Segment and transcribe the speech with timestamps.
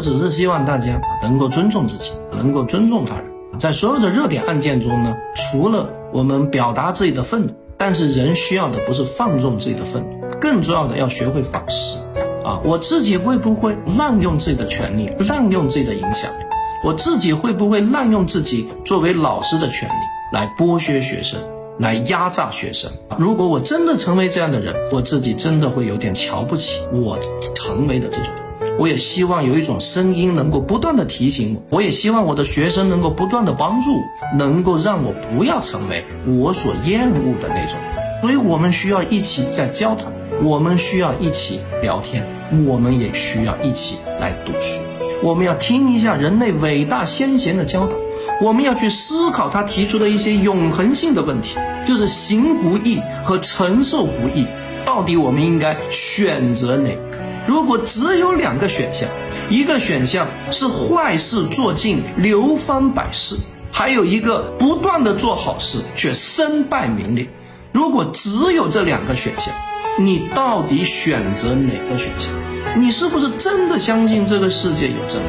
[0.00, 3.26] 我只是希望大家能够尊重自己，能够尊重他人。
[3.58, 11.98] 在所有的热点案件中呢，除了我们表达自己的愤怒，但是人需要的不是放纵自己的愤怒，更重要的要学会反思。
[12.42, 16.44] 啊，我自己会不会滥用自己的权利，滥用自己的影响力？
[16.82, 19.92] 我自己会不会滥用自己作为老师的权利
[20.32, 21.38] 来剥削学生，
[21.78, 22.90] 来压榨学生？
[23.18, 27.18] 如果我真的成为这样的人，我自己真的会有点瞧不起我
[27.54, 28.32] 成为的这种。
[28.80, 33.90] 我也希望有一种声音能够不断的提醒我，我也希望我的学生能够不断的帮助，
[34.38, 37.78] 能够让我不要成为我所厌恶的那种。
[38.22, 40.10] 所以我们需要一起在交谈，
[40.42, 42.26] 我们需要一起聊天，
[42.66, 44.80] 我们也需要一起来读书。
[45.22, 47.96] 我们要听一下人类伟大先贤的教导，
[48.40, 54.46] 我们要去思考他提出的一些永恒性的问题，就是行不义和承受不义，
[54.86, 57.20] 到底我们应该选择哪个？
[57.50, 59.08] 如果只有两个选项，
[59.48, 63.34] 一个选项是坏事做尽，流芳百世，
[63.72, 67.26] 还有一个不断的做好事却身败名裂。
[67.72, 69.52] 如果只有这两个选项，
[69.98, 72.32] 你到底选择哪个选项？
[72.76, 75.26] 你是不是真的相信这个世界有真理？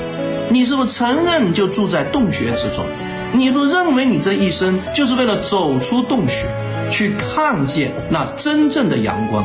[0.52, 2.86] 你是不是承认就住在洞穴之中？
[3.34, 6.46] 你若认为你这一生就是为了走出洞穴，
[6.92, 9.44] 去看见那真正的阳光，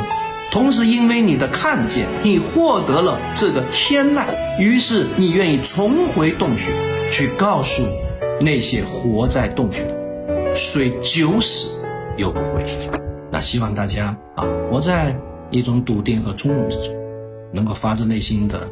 [0.51, 4.25] 同时因为你的看见，你获得了这个天籁，
[4.59, 6.73] 于是你愿意重回洞穴，
[7.11, 7.83] 去告诉
[8.41, 11.85] 那些活在洞穴的，虽九死
[12.17, 12.65] 又不悔。
[13.31, 15.15] 那希望大家啊，活在
[15.51, 16.95] 一种笃定和从容之中。
[17.53, 18.69] 能够发自内心的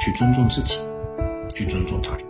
[0.00, 0.76] 去尊重自己，
[1.54, 2.24] 去尊重他人。